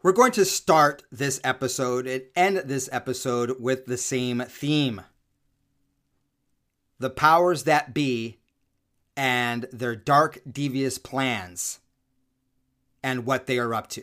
[0.00, 5.02] We're going to start this episode and end this episode with the same theme
[7.00, 8.38] the powers that be
[9.16, 11.80] and their dark, devious plans
[13.02, 14.02] and what they are up to.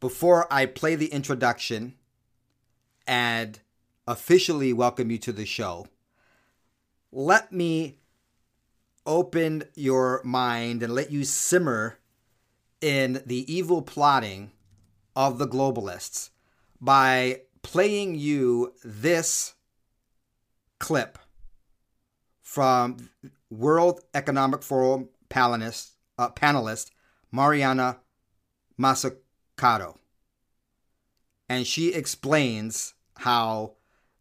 [0.00, 1.94] Before I play the introduction
[3.06, 3.60] and
[4.08, 5.86] officially welcome you to the show,
[7.12, 7.98] let me
[9.06, 11.98] open your mind and let you simmer
[12.80, 14.50] in the evil plotting
[15.16, 16.30] of the globalists
[16.80, 19.54] by playing you this
[20.78, 21.18] clip
[22.42, 23.10] from
[23.50, 26.90] World Economic Forum panelist, uh, panelist
[27.32, 27.98] Mariana
[28.78, 29.96] Mazzucato.
[31.48, 33.74] And she explains how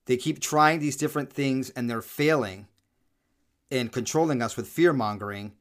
[0.05, 2.67] they keep trying these different things and they're failing
[3.69, 5.53] in controlling us with fear mongering,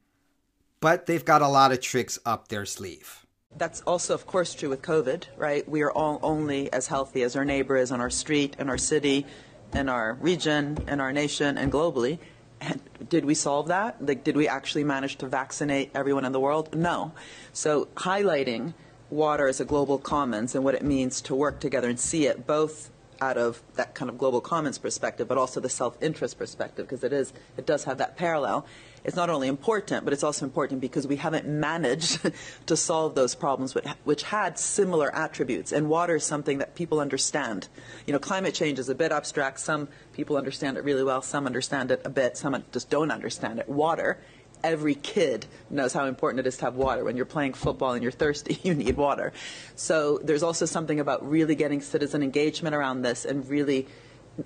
[0.80, 3.21] but they've got a lot of tricks up their sleeve.
[3.56, 5.68] That's also, of course, true with COVID, right?
[5.68, 8.78] We are all only as healthy as our neighbor is on our street, in our
[8.78, 9.26] city,
[9.74, 12.18] in our region, in our nation, and globally.
[12.60, 14.04] And did we solve that?
[14.04, 16.74] Like, did we actually manage to vaccinate everyone in the world?
[16.74, 17.12] No.
[17.52, 18.74] So, highlighting
[19.10, 22.46] water as a global commons and what it means to work together and see it
[22.46, 27.04] both out of that kind of global commons perspective, but also the self-interest perspective, because
[27.04, 28.66] it is, it does have that parallel.
[29.04, 32.20] It's not only important, but it's also important because we haven't managed
[32.66, 35.72] to solve those problems, which, had similar attributes.
[35.72, 37.68] And water is something that people understand.
[38.06, 39.58] You know, climate change is a bit abstract.
[39.58, 41.20] Some people understand it really well.
[41.22, 42.36] Some understand it a bit.
[42.36, 43.68] Some just don't understand it.
[43.68, 44.18] Water
[44.64, 47.04] every kid knows how important it is to have water.
[47.04, 49.32] When you're playing football and you're thirsty, you need water.
[49.74, 53.88] So there's also something about really getting citizen engagement around this and really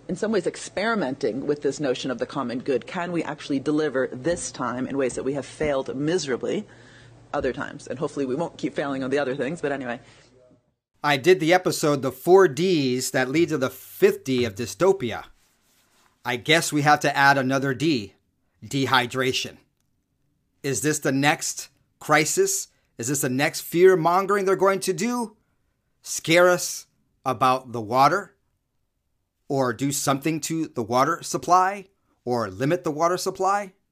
[0.09, 2.87] in some ways experimenting with this notion of the common good.
[2.87, 6.67] Can we actually deliver this time in ways that we have failed miserably
[7.33, 7.87] other times?
[7.87, 10.01] And hopefully we won't keep failing on the other things, but anyway.
[11.05, 15.25] I did the episode, The Four Ds That Lead to the Fifth D of Dystopia.
[16.25, 18.15] I guess we have to add another D
[18.65, 19.59] dehydration.
[20.63, 21.69] Is this the next
[22.01, 22.69] crisis?
[22.99, 25.37] Is this the next fear mongering they're going to do?
[26.03, 26.87] Scare us
[27.25, 28.36] about the water?
[29.49, 31.87] Or do something to the water supply?
[32.25, 33.73] Or limit the water supply?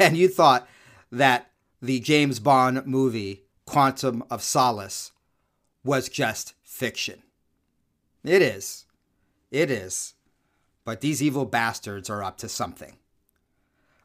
[0.00, 0.68] And you thought
[1.10, 1.50] that
[1.82, 5.10] the James Bond movie, Quantum of Solace,
[5.82, 7.22] was just fiction.
[8.22, 8.84] It is.
[9.50, 10.14] It is.
[10.84, 12.98] But these evil bastards are up to something.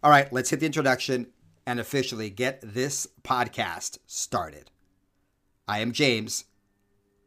[0.03, 1.27] All right, let's hit the introduction
[1.65, 4.69] and officially get this podcast started.
[5.67, 6.45] I am James,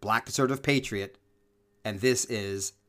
[0.00, 1.19] Black Conservative Patriot,
[1.84, 2.72] and this is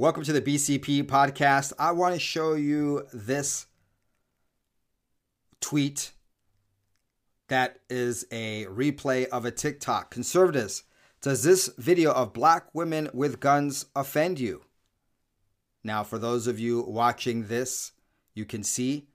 [0.00, 1.74] Welcome to the BCP podcast.
[1.78, 3.66] I want to show you this
[5.60, 6.12] tweet
[7.48, 10.10] that is a replay of a TikTok.
[10.10, 10.84] Conservatives,
[11.20, 14.62] does this video of black women with guns offend you?
[15.84, 17.92] Now, for those of you watching this,
[18.34, 19.08] you can see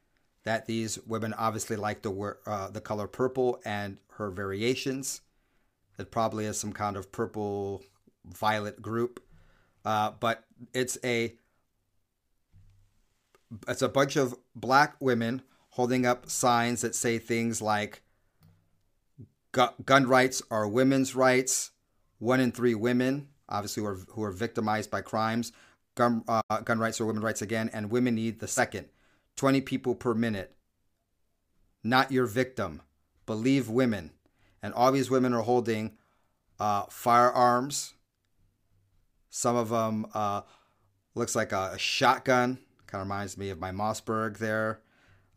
[0.44, 5.22] that these women obviously like the uh, the color purple and her variations.
[5.98, 7.82] It probably is some kind of purple
[8.24, 9.20] violet group,
[9.84, 11.36] uh, but it's a
[13.68, 18.02] it's a bunch of black women holding up signs that say things like
[19.86, 21.72] gun rights are women's rights.
[22.20, 25.52] One in three women, obviously, who are, who are victimized by crimes,
[25.96, 28.88] gun, uh, gun rights are women's rights again, and women need the second.
[29.36, 30.56] 20 people per minute.
[31.84, 32.82] Not your victim.
[33.26, 34.12] Believe women.
[34.64, 35.98] And all these women are holding
[36.60, 37.95] uh, firearms.
[39.36, 40.44] Some of them uh,
[41.14, 42.58] looks like a, a shotgun.
[42.88, 44.80] Kind of reminds me of my Mossberg there.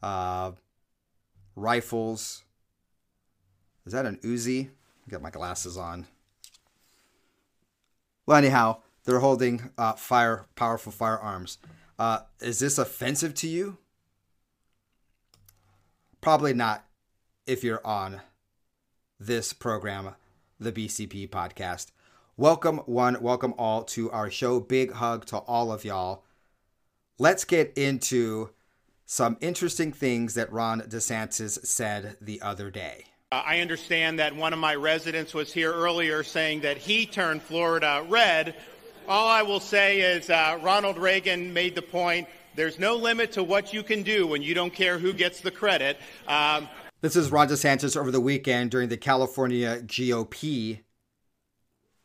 [0.01, 0.53] Uh,
[1.57, 2.45] rifles.
[3.85, 4.71] Is that an Uzi?
[5.11, 6.07] Get my glasses on.
[8.25, 11.59] Well, anyhow, they're holding uh, fire, powerful firearms.
[11.99, 13.79] Uh, is this offensive to you?
[16.21, 16.85] Probably not
[17.49, 18.21] if you're on
[19.19, 20.15] this program,
[20.61, 21.91] the BCP podcast.
[22.39, 24.61] Welcome, one, welcome all to our show.
[24.61, 26.23] Big hug to all of y'all.
[27.19, 28.51] Let's get into
[29.07, 33.07] some interesting things that Ron DeSantis said the other day.
[33.33, 37.43] Uh, I understand that one of my residents was here earlier saying that he turned
[37.43, 38.55] Florida red.
[39.09, 43.43] All I will say is uh, Ronald Reagan made the point there's no limit to
[43.43, 45.99] what you can do when you don't care who gets the credit.
[46.29, 46.69] Um,
[47.01, 50.79] this is Ron DeSantis over the weekend during the California GOP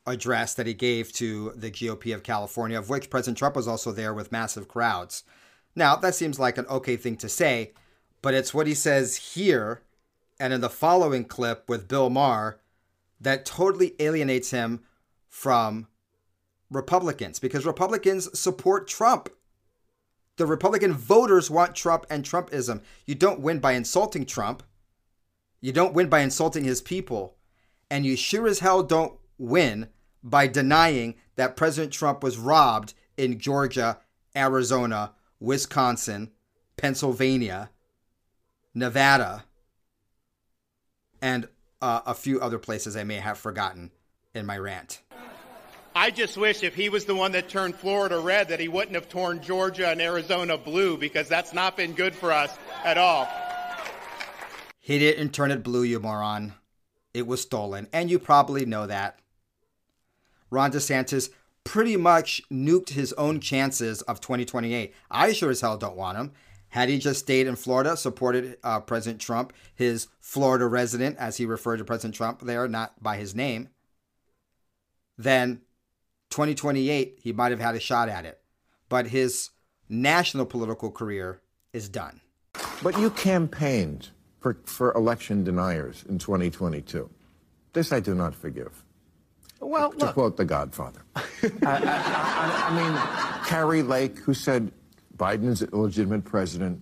[0.05, 3.91] address that he gave to the GOP of California, of which President Trump was also
[3.91, 5.23] there with massive crowds.
[5.75, 7.73] Now, that seems like an okay thing to say,
[8.21, 9.81] but it's what he says here
[10.39, 12.59] and in the following clip with Bill Maher
[13.19, 14.81] that totally alienates him
[15.29, 15.87] from
[16.69, 19.29] Republicans because Republicans support Trump.
[20.37, 22.81] The Republican voters want Trump and Trumpism.
[23.05, 24.63] You don't win by insulting Trump.
[25.61, 27.37] You don't win by insulting his people.
[27.89, 29.89] And you sure as hell don't win
[30.23, 33.99] by denying that President Trump was robbed in Georgia,
[34.35, 36.31] Arizona, Wisconsin,
[36.77, 37.69] Pennsylvania,
[38.73, 39.43] Nevada,
[41.21, 41.47] and
[41.81, 43.91] uh, a few other places I may have forgotten
[44.33, 45.01] in my rant.
[45.95, 48.95] I just wish if he was the one that turned Florida red that he wouldn't
[48.95, 53.27] have torn Georgia and Arizona blue because that's not been good for us at all.
[54.79, 56.53] He didn't turn it blue, you moron.
[57.13, 59.19] It was stolen, and you probably know that.
[60.53, 61.29] Ron DeSantis
[61.63, 64.93] pretty much nuked his own chances of 2028.
[65.09, 66.31] I sure as hell don't want him.
[66.69, 71.45] Had he just stayed in Florida, supported uh, President Trump, his Florida resident, as he
[71.45, 73.69] referred to President Trump there, not by his name,
[75.17, 75.61] then
[76.31, 78.39] 2028, he might have had a shot at it.
[78.89, 79.51] But his
[79.87, 81.41] national political career
[81.73, 82.21] is done.
[82.81, 84.09] But you campaigned
[84.39, 87.09] for, for election deniers in 2022.
[87.73, 88.83] This I do not forgive.
[89.65, 90.13] Well, to look.
[90.13, 91.01] quote The Godfather.
[91.15, 91.21] I,
[91.63, 94.71] I, I, I, mean, Kari Lake, who said
[95.17, 96.81] Biden's an illegitimate president.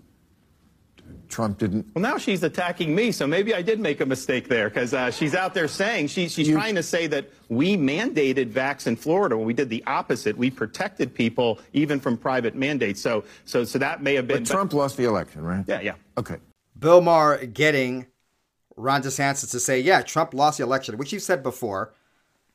[1.31, 1.88] Trump didn't.
[1.95, 5.10] Well, now she's attacking me, so maybe I did make a mistake there because uh,
[5.10, 8.98] she's out there saying she, she's you, trying to say that we mandated vax in
[8.98, 10.38] Florida when we did the opposite.
[10.38, 13.01] We protected people even from private mandates.
[13.01, 14.44] So, so, so that may have been.
[14.44, 15.63] But Trump but, lost the election, right?
[15.68, 15.94] Yeah, yeah.
[16.18, 16.36] Okay.
[16.77, 18.07] Bill Maher getting
[18.75, 21.94] Ron DeSantis to say, yeah, Trump lost the election, which you've said before,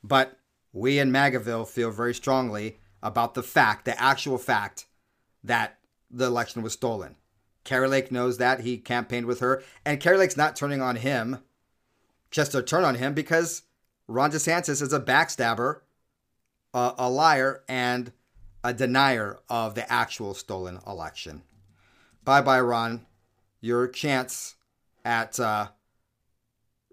[0.06, 0.38] but
[0.72, 4.86] we in MAGAville feel very strongly about the fact, the actual fact,
[5.42, 5.78] that
[6.10, 7.16] the election was stolen.
[7.64, 8.60] Kari Lake knows that.
[8.60, 9.62] He campaigned with her.
[9.84, 11.38] And Kari Lake's not turning on him
[12.30, 13.62] just to turn on him because
[14.06, 15.80] Ron DeSantis is a backstabber,
[16.74, 18.12] a, a liar, and
[18.62, 21.42] a denier of the actual stolen election.
[22.24, 23.06] Bye bye, Ron
[23.60, 24.54] your chance
[25.04, 25.68] at uh,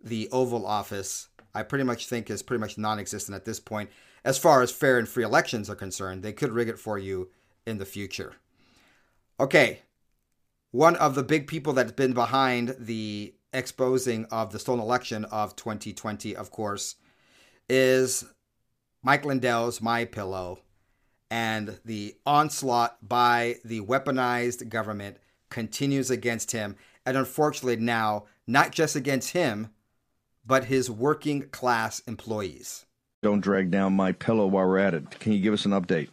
[0.04, 3.90] the Oval Office, I pretty much think is pretty much non existent at this point.
[4.24, 7.30] As far as fair and free elections are concerned, they could rig it for you
[7.66, 8.36] in the future.
[9.40, 9.82] Okay,
[10.72, 15.56] one of the big people that's been behind the exposing of the stolen election of
[15.56, 16.96] 2020, of course,
[17.70, 18.26] is
[19.04, 20.60] Mike Lindell's My Pillow
[21.30, 25.18] and the onslaught by the weaponized government
[25.50, 26.76] continues against him.
[27.06, 29.70] And unfortunately, now, not just against him,
[30.46, 32.86] but his working class employees.
[33.22, 35.20] Don't drag down my pillow while we're at it.
[35.20, 36.10] Can you give us an update?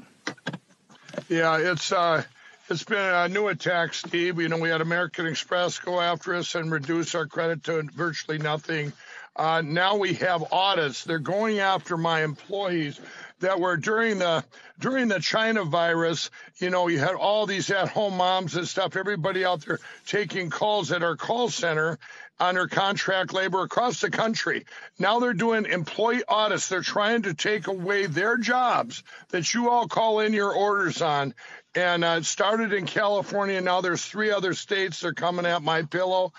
[1.29, 2.23] Yeah, it's uh,
[2.69, 4.41] it's been a new attack, Steve.
[4.41, 8.39] You know, we had American Express go after us and reduce our credit to virtually
[8.39, 8.93] nothing.
[9.35, 11.05] Uh, now we have audits.
[11.05, 13.01] They're going after my employees
[13.41, 14.45] that were during the
[14.79, 19.45] during the China virus, you know, you had all these at-home moms and stuff, everybody
[19.45, 21.99] out there taking calls at our call center
[22.39, 24.65] under contract labor across the country.
[24.99, 26.69] Now they're doing employee audits.
[26.69, 31.35] They're trying to take away their jobs that you all call in your orders on.
[31.75, 33.61] And uh, it started in California.
[33.61, 35.01] Now there's three other states.
[35.01, 36.33] They're coming at my pillow.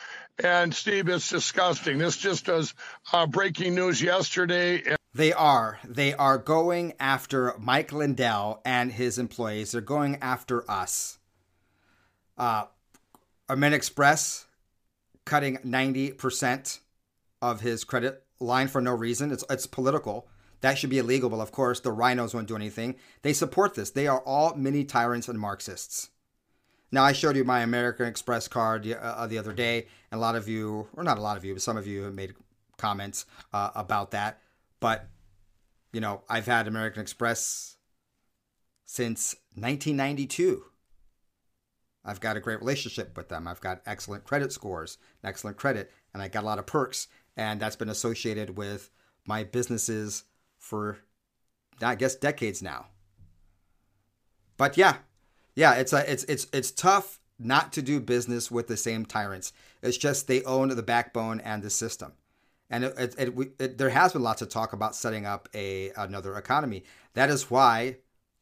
[0.43, 1.99] And Steve, it's disgusting.
[1.99, 2.73] This just was
[3.13, 4.97] uh, breaking news yesterday.
[5.13, 5.79] They are.
[5.83, 9.71] They are going after Mike Lindell and his employees.
[9.71, 11.19] They're going after us.
[12.37, 12.65] Uh,
[13.49, 14.45] American Express
[15.25, 16.79] cutting 90%
[17.41, 19.31] of his credit line for no reason.
[19.31, 20.27] It's, it's political.
[20.61, 21.29] That should be illegal.
[21.29, 22.95] But of course, the RINOs won't do anything.
[23.21, 23.91] They support this.
[23.91, 26.09] They are all mini tyrants and Marxists.
[26.93, 30.35] Now, I showed you my American Express card uh, the other day, and a lot
[30.35, 32.33] of you, or not a lot of you, but some of you have made
[32.77, 34.39] comments uh, about that.
[34.81, 35.07] But,
[35.93, 37.77] you know, I've had American Express
[38.83, 40.65] since 1992.
[42.03, 43.47] I've got a great relationship with them.
[43.47, 47.07] I've got excellent credit scores, excellent credit, and I got a lot of perks.
[47.37, 48.89] And that's been associated with
[49.25, 50.23] my businesses
[50.57, 50.97] for,
[51.81, 52.87] I guess, decades now.
[54.57, 54.97] But yeah,
[55.55, 59.53] yeah, it's a, it's it's it's tough not to do business with the same tyrants.
[59.81, 62.13] It's just they own the backbone and the system.
[62.71, 66.37] And it, it, it, there has been lots of talk about setting up a another
[66.37, 66.85] economy.
[67.13, 67.97] That is why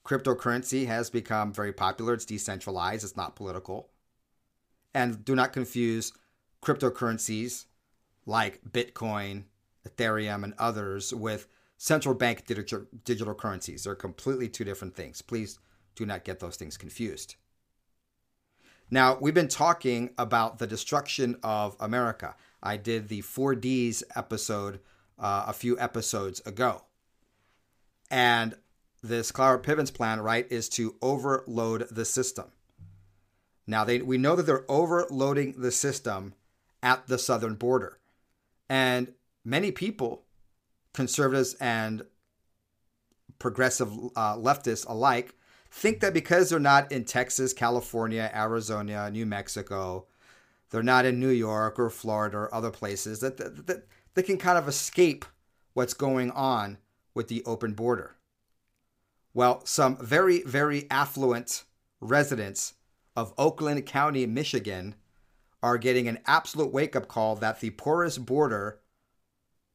[0.05, 2.13] cryptocurrency has become very popular.
[2.13, 3.03] It's decentralized.
[3.03, 3.89] It's not political.
[4.93, 6.13] And do not confuse
[6.63, 7.65] cryptocurrencies
[8.27, 9.45] like Bitcoin,
[9.87, 13.83] Ethereum, and others with central bank digital, digital currencies.
[13.83, 15.23] They're completely two different things.
[15.23, 15.57] Please
[15.95, 17.35] do not get those things confused.
[18.91, 22.35] Now, we've been talking about the destruction of America.
[22.61, 24.79] I did the 4Ds episode
[25.17, 26.83] uh, a few episodes ago.
[28.11, 28.55] And
[29.01, 32.51] this Cloward-Piven's plan, right, is to overload the system.
[33.67, 36.33] Now, they, we know that they're overloading the system
[36.81, 37.99] at the southern border.
[38.67, 39.13] And
[39.45, 40.23] many people,
[40.93, 42.03] conservatives and
[43.37, 45.35] progressive uh, leftists alike,
[45.71, 50.07] think that because they're not in Texas, California, Arizona, New Mexico,
[50.69, 54.37] they're not in New York or Florida or other places, that, that, that they can
[54.37, 55.25] kind of escape
[55.73, 56.77] what's going on
[57.13, 58.15] with the open border.
[59.33, 61.63] Well, some very, very affluent
[61.99, 62.73] residents
[63.15, 64.95] of Oakland County, Michigan,
[65.61, 68.79] are getting an absolute wake up call that the porous border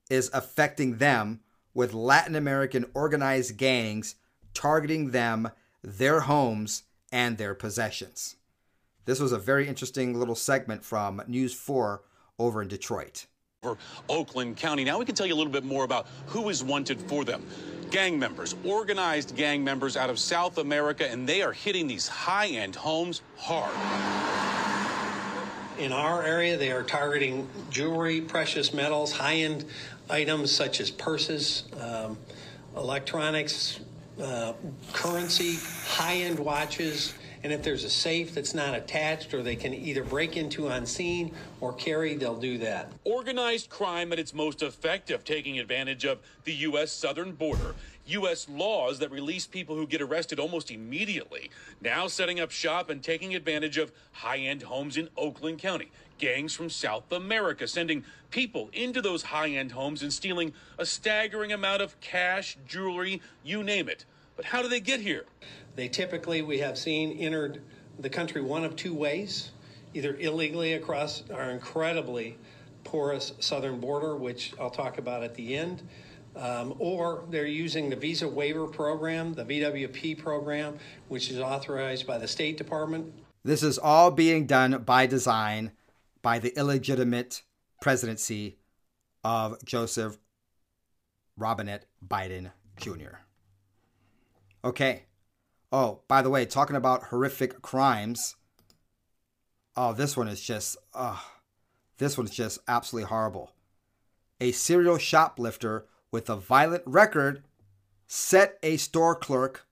[0.08, 1.40] is affecting them
[1.74, 4.14] with Latin American organized gangs
[4.54, 5.50] targeting them
[5.84, 8.36] their homes, and their possessions.
[9.04, 12.02] This was a very interesting little segment from News 4
[12.38, 13.26] over in Detroit.
[13.62, 13.76] For
[14.08, 14.84] Oakland County.
[14.84, 17.44] Now we can tell you a little bit more about who is wanted for them.
[17.90, 22.48] Gang members, organized gang members out of South America, and they are hitting these high
[22.48, 23.74] end homes hard.
[25.78, 29.64] In our area, they are targeting jewelry, precious metals, high end
[30.08, 32.18] items such as purses, um,
[32.76, 33.80] electronics,
[34.22, 34.52] uh,
[34.92, 39.74] currency, high end watches, and if there's a safe that's not attached or they can
[39.74, 42.90] either break into unseen or carry, they'll do that.
[43.04, 46.90] Organized crime at its most effective, taking advantage of the U.S.
[46.90, 47.74] southern border.
[48.06, 48.48] U.S.
[48.48, 51.50] laws that release people who get arrested almost immediately.
[51.82, 55.90] Now setting up shop and taking advantage of high end homes in Oakland County.
[56.16, 61.52] Gangs from South America sending people into those high end homes and stealing a staggering
[61.52, 64.06] amount of cash, jewelry, you name it.
[64.34, 65.26] But how do they get here?
[65.76, 67.62] They typically, we have seen, entered
[67.98, 69.50] the country one of two ways
[69.94, 72.36] either illegally across our incredibly
[72.82, 75.82] porous southern border, which I'll talk about at the end,
[76.36, 80.78] um, or they're using the visa waiver program, the VWP program,
[81.08, 83.14] which is authorized by the State Department.
[83.44, 85.72] This is all being done by design
[86.22, 87.42] by the illegitimate
[87.80, 88.58] presidency
[89.22, 90.18] of Joseph
[91.36, 93.18] Robinette Biden Jr.
[94.64, 95.04] Okay.
[95.76, 98.36] Oh, by the way, talking about horrific crimes.
[99.76, 101.20] Oh, this one is just, oh,
[101.98, 103.50] this one's just absolutely horrible.
[104.40, 107.42] A serial shoplifter with a violent record
[108.06, 109.66] set a store clerk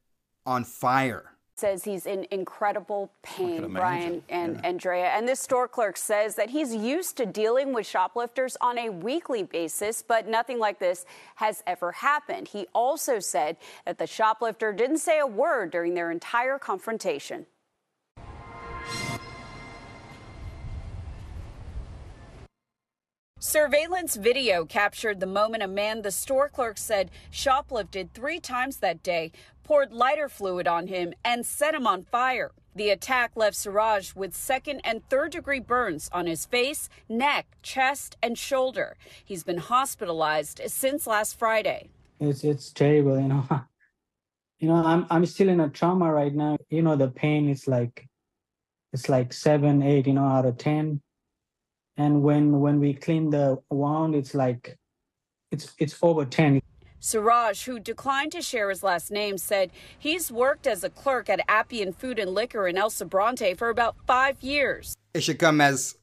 [0.44, 1.31] on fire
[1.62, 4.68] says he's in incredible pain, Brian and yeah.
[4.68, 5.06] Andrea.
[5.06, 9.44] And this store clerk says that he's used to dealing with shoplifters on a weekly
[9.44, 12.48] basis, but nothing like this has ever happened.
[12.48, 17.46] He also said that the shoplifter didn't say a word during their entire confrontation.
[23.44, 29.02] Surveillance video captured the moment a man the store clerk said shoplifted three times that
[29.02, 29.32] day,
[29.64, 32.52] poured lighter fluid on him, and set him on fire.
[32.76, 38.16] The attack left Siraj with second and third degree burns on his face, neck, chest,
[38.22, 38.96] and shoulder.
[39.24, 41.88] He's been hospitalized since last Friday.
[42.20, 43.44] It's it's terrible, you know.
[44.60, 46.58] you know, I'm I'm still in a trauma right now.
[46.70, 48.06] You know, the pain is like
[48.92, 51.02] it's like seven, eight, you know, out of ten
[52.02, 54.76] and when when we clean the wound it's like
[55.50, 56.60] it's it's over 10
[57.04, 61.40] Siraj, who declined to share his last name, said he's worked as a clerk at
[61.48, 64.94] Appian Food and Liquor in El Sobrante for about five years.
[65.12, 65.98] It should come as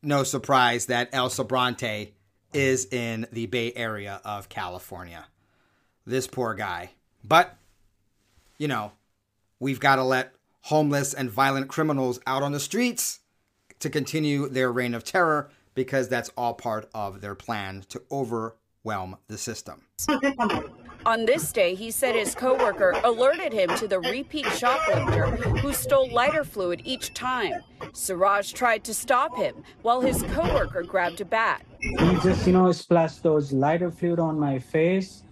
[0.00, 2.12] no surprise that El Sobrante
[2.52, 5.26] is in the Bay Area of California.
[6.06, 6.90] This poor guy.
[7.24, 7.56] But,
[8.56, 8.92] you know,
[9.58, 13.18] we've got to let homeless and violent criminals out on the streets
[13.84, 19.14] to continue their reign of terror because that's all part of their plan to overwhelm
[19.28, 19.82] the system.
[21.04, 25.26] On this day, he said his coworker alerted him to the repeat shoplifter
[25.58, 27.52] who stole lighter fluid each time.
[27.92, 31.62] Siraj tried to stop him while his coworker grabbed a bat.
[31.80, 35.24] He just, you know, splashed those lighter fluid on my face.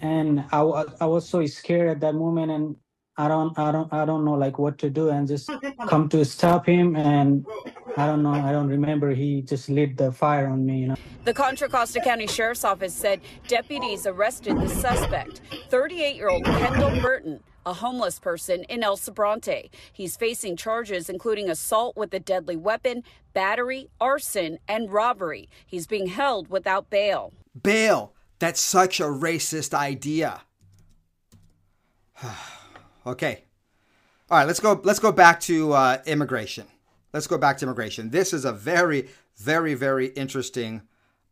[0.00, 0.60] And I,
[1.00, 2.50] I was so scared at that moment.
[2.50, 2.74] And
[3.16, 5.48] I don't I don't I don't know like what to do and just
[5.86, 7.46] come to stop him and
[7.96, 10.96] I don't know I don't remember he just lit the fire on me you know.
[11.24, 15.40] The Contra Costa County Sheriff's Office said deputies arrested the suspect,
[15.70, 19.70] 38-year-old Kendall Burton, a homeless person in El Sobrante.
[19.92, 25.48] He's facing charges including assault with a deadly weapon, battery, arson, and robbery.
[25.64, 27.32] He's being held without bail.
[27.62, 28.12] Bail.
[28.40, 30.42] That's such a racist idea.
[33.06, 33.44] okay.
[34.30, 36.66] All right, let's go let's go back to uh, immigration.
[37.12, 38.10] Let's go back to immigration.
[38.10, 40.82] This is a very very very interesting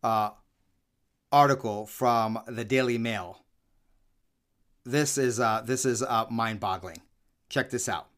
[0.03, 0.31] uh,
[1.31, 3.41] article from the Daily Mail.
[4.85, 7.01] This is uh, this is uh, mind-boggling.
[7.49, 8.09] Check this out.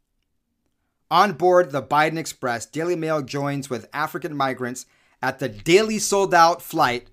[1.10, 4.86] On board the Biden Express, Daily Mail joins with African migrants
[5.22, 7.08] at the daily sold-out flight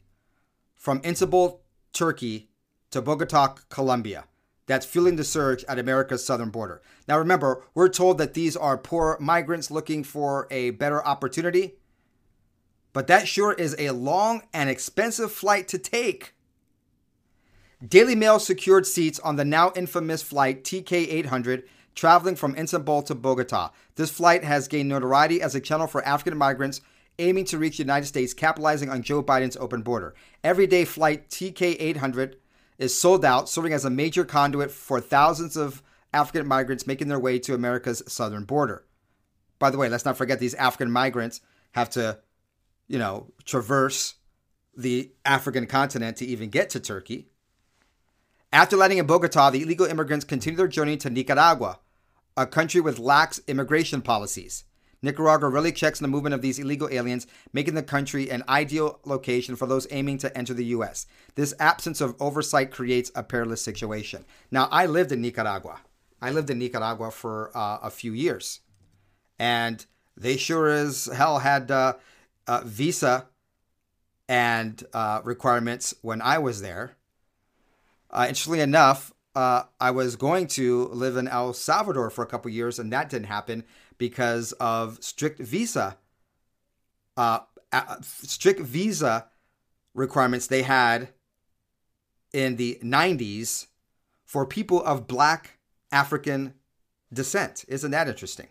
[0.76, 1.62] from Istanbul,
[1.94, 2.50] Turkey,
[2.90, 4.26] to Bogota, Colombia.
[4.68, 6.82] That's fueling the surge at America's southern border.
[7.08, 11.76] Now, remember, we're told that these are poor migrants looking for a better opportunity.
[12.94, 16.34] But that sure is a long and expensive flight to take.
[17.86, 21.64] Daily Mail secured seats on the now infamous flight TK 800
[21.96, 23.72] traveling from Istanbul to Bogota.
[23.96, 26.82] This flight has gained notoriety as a channel for African migrants
[27.20, 30.14] aiming to reach the United States, capitalizing on Joe Biden's open border.
[30.44, 32.38] Everyday flight TK 800
[32.82, 35.82] is sold out, serving as a major conduit for thousands of
[36.14, 38.84] African migrants making their way to America's southern border.
[39.60, 41.40] By the way, let's not forget these African migrants
[41.72, 42.20] have to
[42.92, 44.16] you know, traverse
[44.76, 47.30] the African continent to even get to Turkey.
[48.52, 51.80] After landing in Bogota, the illegal immigrants continue their journey to Nicaragua,
[52.36, 54.66] a country with lax immigration policies.
[55.04, 59.56] Nicaragua really checks the movement of these illegal aliens, making the country an ideal location
[59.56, 61.08] for those aiming to enter the U.S.
[61.36, 64.26] This absence of oversight creates a perilous situation.
[64.52, 65.80] Now, I lived in Nicaragua.
[66.22, 68.60] I lived in Nicaragua for uh, a few years,
[69.40, 69.84] and
[70.16, 71.94] they sure as hell had uh,
[72.46, 73.28] uh, visa
[74.30, 76.96] and uh, requirements when I was there.
[78.12, 82.52] Uh, interestingly enough, uh, I was going to live in El Salvador for a couple
[82.52, 83.64] years, and that didn't happen
[84.02, 85.96] because of strict visa,
[87.16, 87.42] uh,
[88.02, 89.28] strict visa
[89.94, 91.10] requirements they had
[92.34, 93.68] in the 90s
[94.26, 95.60] for people of black
[95.92, 96.56] African
[97.14, 97.64] descent.
[97.68, 98.48] Isn't that interesting?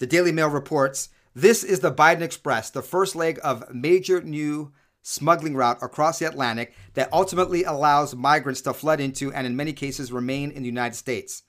[0.00, 4.70] The Daily Mail reports this is the Biden Express, the first leg of major new
[5.00, 9.72] smuggling route across the Atlantic that ultimately allows migrants to flood into and in many
[9.72, 11.44] cases remain in the United States.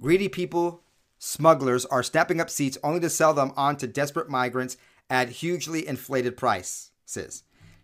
[0.00, 0.83] Greedy people,
[1.24, 4.76] smugglers, are snapping up seats only to sell them on to desperate migrants
[5.08, 7.42] at hugely inflated prices.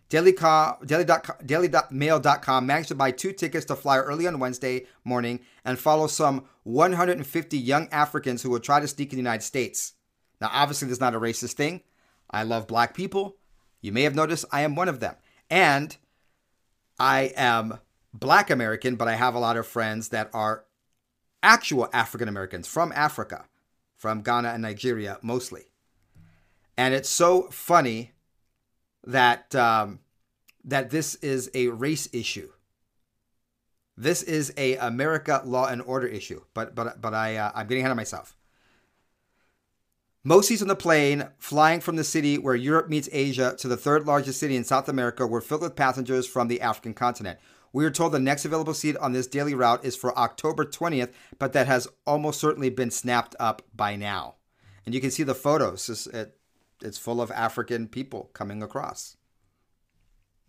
[0.09, 1.69] Daily.mail.com Daily,
[2.65, 7.57] managed to buy two tickets to fly early on Wednesday morning and follow some 150
[7.57, 9.93] young Africans who will try to sneak in the United States.
[10.39, 11.81] Now, obviously, this is not a racist thing.
[12.29, 13.37] I love black people.
[13.81, 15.15] You may have noticed I am one of them.
[15.49, 15.95] And
[16.99, 17.79] I am
[18.13, 20.65] black American, but I have a lot of friends that are
[21.43, 23.45] actual African Americans from Africa,
[23.95, 25.63] from Ghana and Nigeria mostly.
[26.77, 28.11] And it's so funny
[29.05, 29.99] that um,
[30.63, 32.49] that this is a race issue.
[33.97, 36.41] This is a America law and order issue.
[36.53, 38.35] But but but I uh, I'm getting ahead of myself.
[40.23, 43.77] Most seats on the plane flying from the city where Europe meets Asia to the
[43.77, 47.39] third largest city in South America were filled with passengers from the African continent.
[47.73, 51.13] We are told the next available seat on this daily route is for October 20th,
[51.39, 54.35] but that has almost certainly been snapped up by now.
[54.85, 55.87] And you can see the photos.
[55.89, 56.37] It's, it,
[56.81, 59.15] it's full of African people coming across.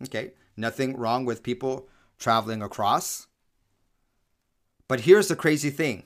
[0.03, 1.87] Okay, nothing wrong with people
[2.19, 3.27] traveling across.
[4.87, 6.03] But here's the crazy thing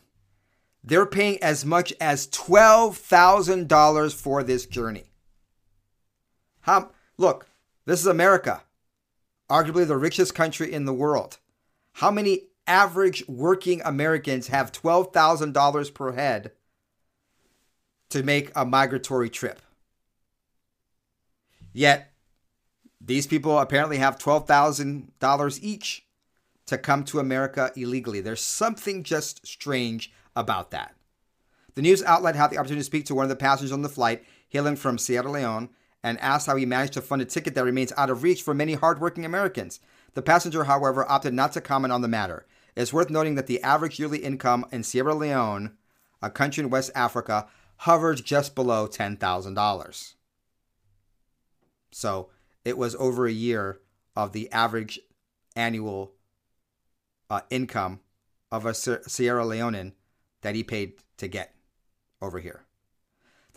[0.84, 5.12] they're paying as much as $12,000 for this journey.
[6.62, 7.48] How, look,
[7.86, 8.64] this is America,
[9.50, 11.38] arguably the richest country in the world.
[11.94, 16.52] How many average working Americans have $12,000 per head
[18.10, 19.62] to make a migratory trip?
[21.74, 22.12] Yet,
[23.00, 26.06] these people apparently have $12,000 each
[26.66, 28.20] to come to America illegally.
[28.20, 30.96] There's something just strange about that.
[31.76, 33.90] The news outlet had the opportunity to speak to one of the passengers on the
[33.90, 35.70] flight, hailing from Sierra Leone,
[36.04, 38.54] and asked how he managed to fund a ticket that remains out of reach for
[38.54, 39.80] many hardworking Americans.
[40.14, 42.46] The passenger, however, opted not to comment on the matter.
[42.76, 45.76] It's worth noting that the average yearly income in Sierra Leone,
[46.22, 50.14] a country in West Africa, hovers just below $10,000.
[51.92, 52.30] So
[52.64, 53.80] it was over a year
[54.16, 55.00] of the average
[55.56, 56.14] annual
[57.30, 58.02] uh, income
[58.52, 59.94] of a Sierra Leonean
[60.42, 61.56] that he paid to get
[62.22, 62.67] over here.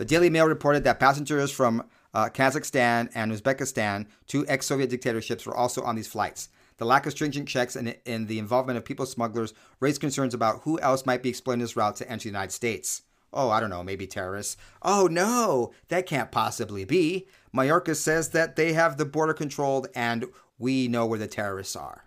[0.00, 1.84] The Daily Mail reported that passengers from
[2.14, 6.48] uh, Kazakhstan and Uzbekistan, two ex Soviet dictatorships, were also on these flights.
[6.78, 10.62] The lack of stringent checks and, and the involvement of people smugglers raised concerns about
[10.62, 13.02] who else might be exploiting this route to enter the United States.
[13.30, 14.56] Oh, I don't know, maybe terrorists.
[14.80, 17.26] Oh, no, that can't possibly be.
[17.54, 20.24] Mayorkas says that they have the border controlled and
[20.58, 22.04] we know where the terrorists are.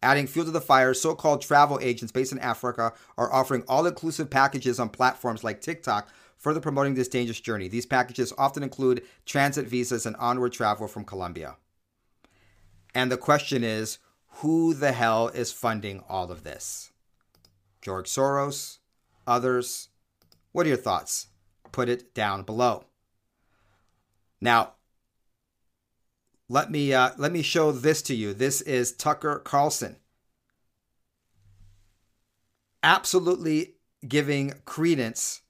[0.00, 3.84] Adding fuel to the fire, so called travel agents based in Africa are offering all
[3.84, 6.08] inclusive packages on platforms like TikTok,
[6.38, 7.68] further promoting this dangerous journey.
[7.68, 11.56] These packages often include transit visas and onward travel from Colombia.
[12.94, 13.98] And the question is
[14.38, 16.90] who the hell is funding all of this?
[17.82, 18.78] George Soros?
[19.26, 19.88] Others?
[20.52, 21.26] What are your thoughts?
[21.72, 22.84] Put it down below.
[24.40, 24.74] Now,
[26.48, 28.32] let me uh, let me show this to you.
[28.32, 29.96] This is Tucker Carlson,
[32.82, 33.74] absolutely
[34.06, 35.42] giving credence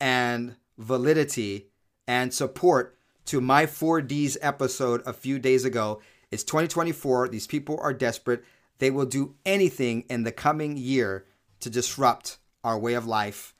[0.00, 1.68] and validity
[2.06, 6.00] and support to my 4Ds episode a few days ago.
[6.30, 7.28] It's 2024.
[7.28, 8.44] These people are desperate.
[8.78, 11.26] They will do anything in the coming year
[11.60, 13.54] to disrupt our way of life.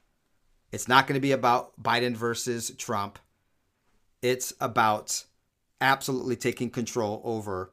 [0.72, 3.18] It's not going to be about Biden versus Trump.
[4.22, 5.24] It's about
[5.80, 7.72] absolutely taking control over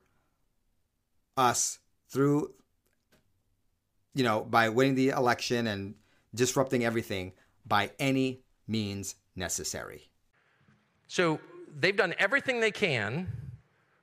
[1.36, 2.54] us through,
[4.14, 5.96] you know, by winning the election and
[6.34, 7.34] disrupting everything
[7.66, 10.10] by any means necessary.
[11.08, 11.40] So
[11.80, 13.28] they've done everything they can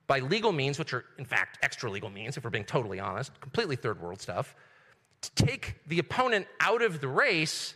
[0.07, 3.39] by legal means, which are in fact extra legal means, if we're being totally honest,
[3.39, 4.55] completely third world stuff,
[5.21, 7.75] to take the opponent out of the race,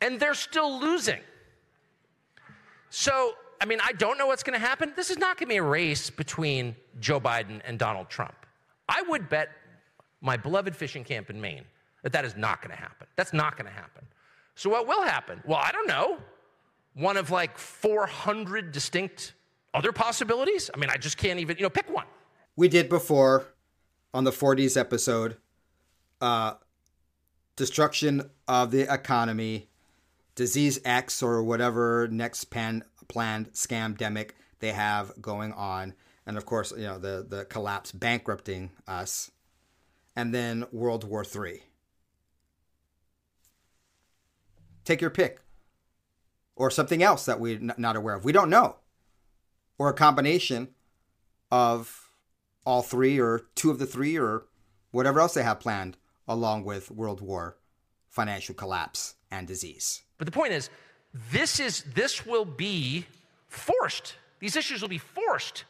[0.00, 1.20] and they're still losing.
[2.90, 4.92] So I mean, I don't know what's going to happen.
[4.94, 8.34] This is not going to be a race between Joe Biden and Donald Trump.
[8.88, 9.50] I would bet
[10.20, 11.64] my beloved fishing camp in Maine
[12.02, 13.06] that that is not going to happen.
[13.16, 14.04] That's not going to happen.
[14.54, 15.42] So, what will happen?
[15.46, 16.18] Well, I don't know.
[16.94, 19.34] One of like 400 distinct
[19.72, 20.70] other possibilities?
[20.72, 22.06] I mean, I just can't even, you know, pick one.
[22.56, 23.46] We did before
[24.12, 25.36] on the 4Ds episode
[26.20, 26.54] uh,
[27.56, 29.68] destruction of the economy,
[30.34, 35.94] disease X or whatever next pan planned scamdemic they have going on,
[36.26, 39.30] and of course, you know the the collapse bankrupting us,
[40.16, 41.64] and then World War Three.
[44.84, 45.40] Take your pick,
[46.56, 48.24] or something else that we're not aware of.
[48.24, 48.76] We don't know,
[49.78, 50.68] or a combination
[51.50, 52.10] of
[52.64, 54.44] all three, or two of the three, or
[54.90, 55.96] whatever else they have planned,
[56.28, 57.56] along with World War,
[58.08, 60.02] financial collapse, and disease.
[60.18, 60.70] But the point is,
[61.30, 63.06] this is this will be
[63.48, 64.14] forced.
[64.40, 65.64] These issues will be forced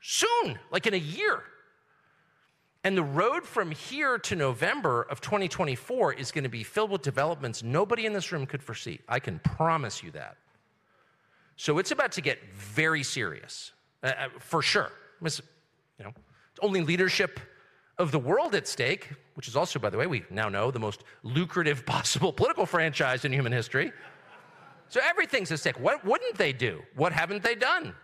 [0.00, 1.44] soon, like in a year.
[2.84, 7.00] And the road from here to November of 2024 is going to be filled with
[7.00, 9.00] developments nobody in this room could foresee.
[9.08, 10.36] I can promise you that.
[11.56, 14.92] So it's about to get very serious, uh, uh for sure.
[15.22, 16.12] You know,
[16.60, 17.40] only leadership
[17.96, 20.80] of the world at stake, which is also, by the way, we now know the
[20.80, 23.92] most lucrative possible political franchise in human history.
[24.90, 25.80] So everything's at stake.
[25.80, 26.82] What wouldn't they do?
[26.94, 27.94] What haven't they done?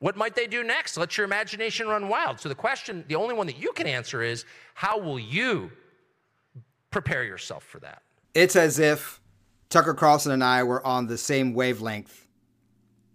[0.00, 0.96] What might they do next?
[0.96, 2.40] Let your imagination run wild.
[2.40, 5.70] So the question, the only one that you can answer is how will you
[6.90, 8.02] prepare yourself for that?
[8.34, 9.20] It's as if
[9.68, 12.26] Tucker Carlson and I were on the same wavelength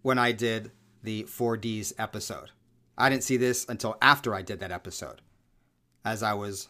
[0.03, 0.71] when I did
[1.03, 2.51] the 4Ds episode.
[2.97, 5.21] I didn't see this until after I did that episode,
[6.05, 6.69] as I was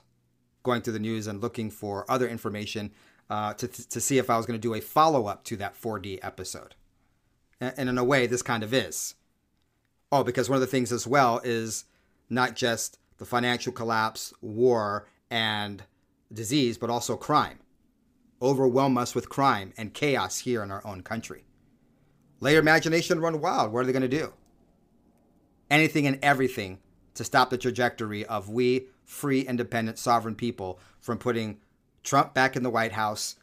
[0.63, 2.91] going through the news and looking for other information
[3.29, 5.79] uh, to, to see if I was going to do a follow up to that
[5.79, 6.75] 4D episode.
[7.59, 9.15] And in a way, this kind of is.
[10.15, 11.83] Oh, because one of the things as well is
[12.29, 15.83] not just the financial collapse, war, and
[16.31, 17.59] disease, but also crime.
[18.41, 21.43] Overwhelm us with crime and chaos here in our own country.
[22.39, 23.73] Let your imagination run wild.
[23.73, 24.31] What are they going to do?
[25.69, 26.79] Anything and everything
[27.15, 31.57] to stop the trajectory of we, free, independent, sovereign people, from putting
[32.03, 33.35] Trump back in the White House,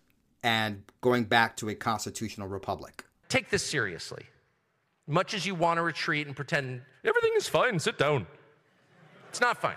[0.42, 3.04] and going back to a constitutional republic.
[3.28, 4.24] Take this seriously.
[5.12, 8.26] Much as you want to retreat and pretend everything is fine, sit down.
[9.28, 9.76] It's not fine,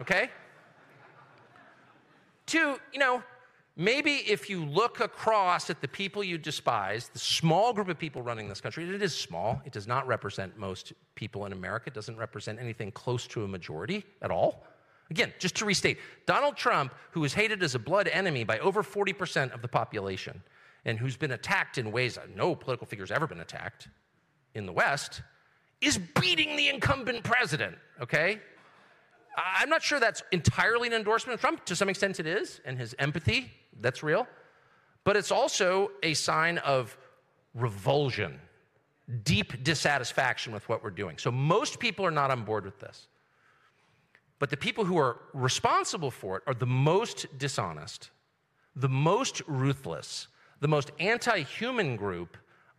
[0.00, 0.28] okay?
[2.46, 3.22] Two, you know,
[3.76, 8.22] maybe if you look across at the people you despise, the small group of people
[8.22, 9.62] running this country, it is small.
[9.64, 11.84] It does not represent most people in America.
[11.86, 14.64] It doesn't represent anything close to a majority at all.
[15.10, 18.82] Again, just to restate, Donald Trump, who is hated as a blood enemy by over
[18.82, 20.42] 40% of the population,
[20.84, 23.86] and who's been attacked in ways that no political figure's ever been attacked
[24.56, 25.22] in the West,
[25.80, 28.40] is beating the incumbent president, okay?
[29.36, 31.64] I'm not sure that's entirely an endorsement of Trump.
[31.66, 34.26] To some extent, it is, and his empathy, that's real.
[35.04, 36.96] but it's also a sign of
[37.54, 38.40] revulsion,
[39.22, 41.16] deep dissatisfaction with what we're doing.
[41.16, 43.06] So most people are not on board with this.
[44.40, 48.10] But the people who are responsible for it are the most dishonest,
[48.74, 50.26] the most ruthless,
[50.60, 52.36] the most anti human group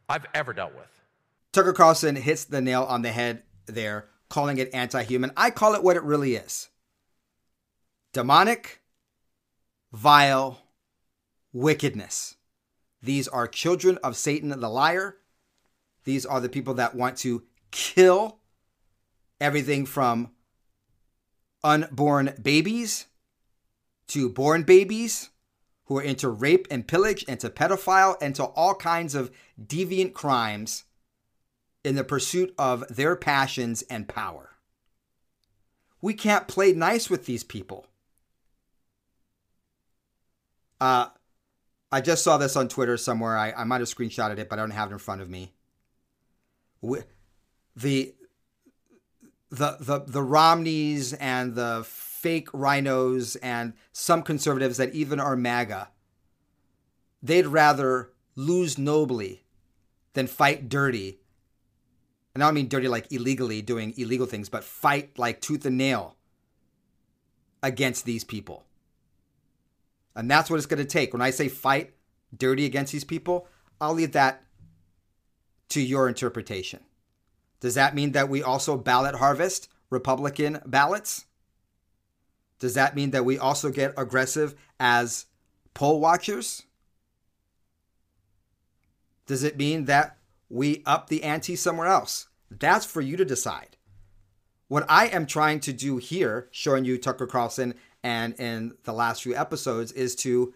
[0.09, 0.96] I've ever dealt with.
[1.57, 5.31] Tucker Carlson hits the nail on the head there, calling it anti human.
[5.35, 6.69] I call it what it really is
[8.13, 8.83] demonic,
[9.91, 10.59] vile,
[11.51, 12.35] wickedness.
[13.01, 15.17] These are children of Satan the liar.
[16.03, 17.41] These are the people that want to
[17.71, 18.37] kill
[19.41, 20.29] everything from
[21.63, 23.07] unborn babies
[24.09, 25.31] to born babies
[25.85, 30.83] who are into rape and pillage, into pedophile, and to all kinds of deviant crimes
[31.87, 34.49] in the pursuit of their passions and power.
[36.01, 37.87] We can't play nice with these people.
[40.81, 41.07] Uh,
[41.89, 43.37] I just saw this on Twitter somewhere.
[43.37, 45.53] I, I might have screenshotted it, but I don't have it in front of me.
[46.81, 46.99] We,
[47.75, 48.13] the
[49.49, 55.87] the the the Romneys and the fake RINOs and some conservatives that even are MAGA,
[57.23, 59.43] they'd rather lose nobly
[60.13, 61.21] than fight dirty.
[62.37, 65.75] And I don't mean dirty like illegally doing illegal things, but fight like tooth and
[65.75, 66.17] nail
[67.63, 68.63] against these people.
[70.15, 71.13] And that's what it's going to take.
[71.13, 71.95] When I say fight
[72.37, 73.47] dirty against these people,
[73.81, 74.43] I'll leave that
[75.69, 76.81] to your interpretation.
[77.59, 81.25] Does that mean that we also ballot harvest Republican ballots?
[82.59, 85.25] Does that mean that we also get aggressive as
[85.73, 86.67] poll watchers?
[89.25, 90.19] Does it mean that
[90.49, 92.26] we up the ante somewhere else?
[92.49, 93.77] That's for you to decide.
[94.67, 99.23] What I am trying to do here, showing you Tucker Carlson and in the last
[99.23, 100.53] few episodes, is to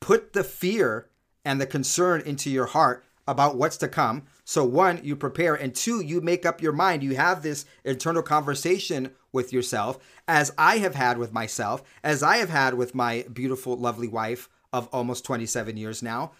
[0.00, 1.08] put the fear
[1.44, 4.24] and the concern into your heart about what's to come.
[4.44, 7.02] So, one, you prepare, and two, you make up your mind.
[7.02, 12.36] You have this internal conversation with yourself, as I have had with myself, as I
[12.36, 16.32] have had with my beautiful, lovely wife of almost 27 years now.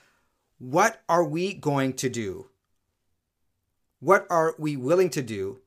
[0.59, 2.49] What are we going to do?
[4.03, 5.61] What are we willing to do?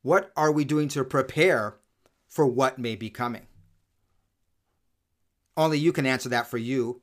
[0.00, 1.76] What are we doing to prepare
[2.26, 3.46] for what may be coming?
[5.58, 7.02] Only you can answer that for you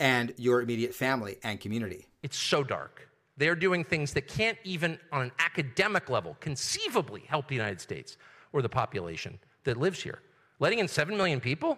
[0.00, 2.06] and your immediate family and community.
[2.22, 3.10] It's so dark.
[3.36, 8.16] They're doing things that can't even, on an academic level, conceivably help the United States
[8.54, 10.20] or the population that lives here.
[10.60, 11.76] Letting in 7 million people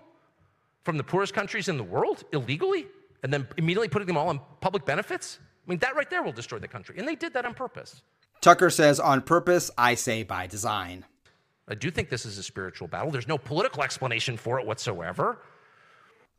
[0.84, 2.86] from the poorest countries in the world illegally
[3.24, 5.40] and then immediately putting them all on public benefits?
[5.66, 6.96] I mean, that right there will destroy the country.
[6.98, 8.02] And they did that on purpose.
[8.40, 11.06] Tucker says, on purpose, I say by design.
[11.66, 13.10] I do think this is a spiritual battle.
[13.10, 15.40] There's no political explanation for it whatsoever.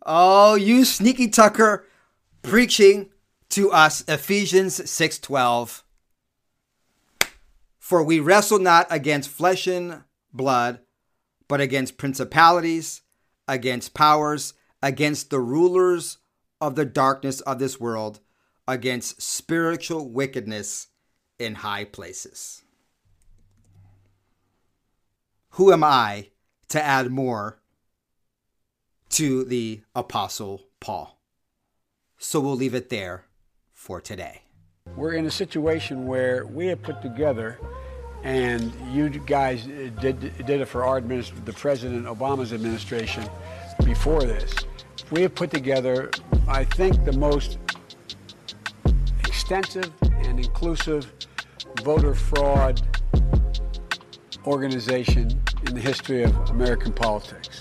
[0.05, 1.87] Oh, you sneaky Tucker
[2.43, 3.09] preaching
[3.49, 5.83] to us Ephesians 6:12
[7.79, 10.79] For we wrestle not against flesh and blood
[11.47, 13.01] but against principalities
[13.47, 16.17] against powers against the rulers
[16.59, 18.19] of the darkness of this world
[18.67, 20.87] against spiritual wickedness
[21.39, 22.63] in high places
[25.51, 26.29] Who am I
[26.69, 27.59] to add more
[29.09, 31.15] to the apostle Paul
[32.17, 33.25] so we'll leave it there
[33.73, 34.41] for today.
[34.95, 37.59] We're in a situation where we have put together,
[38.23, 43.27] and you guys did, did it for our the President Obama's administration
[43.83, 44.53] before this.
[45.11, 46.09] We have put together,
[46.47, 47.59] I think, the most
[49.45, 51.13] extensive and inclusive
[51.83, 52.81] voter fraud
[54.47, 57.59] organization in the history of American politics.